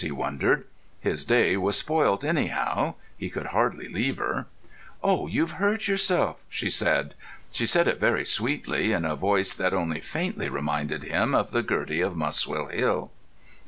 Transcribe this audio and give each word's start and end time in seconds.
he 0.03 0.09
wondered. 0.09 0.63
His 0.99 1.23
day 1.23 1.55
was 1.57 1.77
spoilt 1.77 2.25
anyhow. 2.25 2.95
He 3.15 3.29
could 3.29 3.45
hardly 3.45 3.87
leave 3.87 4.17
her. 4.17 4.47
"Oh, 5.03 5.27
you've 5.27 5.51
hurt 5.61 5.87
yourself!" 5.87 6.37
she 6.49 6.71
said. 6.71 7.13
She 7.51 7.67
said 7.67 7.87
it 7.87 7.99
very 7.99 8.25
sweetly, 8.25 8.93
in 8.93 9.05
a 9.05 9.15
voice 9.15 9.53
that 9.53 9.75
only 9.75 9.99
faintly 10.01 10.49
reminded 10.49 11.03
him 11.03 11.35
of 11.35 11.51
the 11.51 11.61
Gertie 11.61 12.01
of 12.01 12.15
Muswell 12.15 12.65
Hill. 12.69 13.11